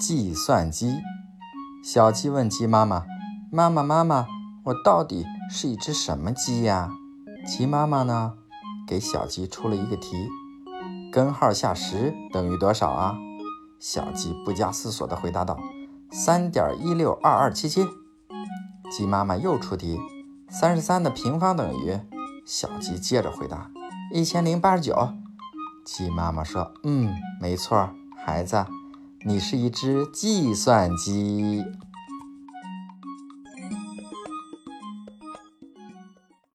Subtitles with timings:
[0.00, 1.00] 计算机。
[1.84, 3.04] 小鸡问鸡妈妈
[3.52, 4.26] ：“妈妈，妈妈，
[4.64, 6.90] 我到底是一只什么鸡呀？”
[7.46, 8.32] 鸡妈妈呢，
[8.88, 10.28] 给小鸡出了一个题：
[11.12, 13.14] 根号下十等于多少啊？
[13.78, 15.58] 小鸡不加思索地回答道
[16.10, 17.86] ：“三点一六二二七七。”
[18.90, 19.98] 鸡妈妈又出题：
[20.48, 21.98] 三十三的平方等于？
[22.46, 23.70] 小鸡接着回答：
[24.12, 25.14] 一千零八十九。
[25.84, 27.90] 鸡妈妈说：“嗯，没错，
[28.24, 28.66] 孩子，
[29.22, 31.64] 你是一只计算机。”